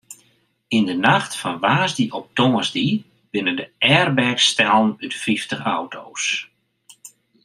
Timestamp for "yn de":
0.77-0.95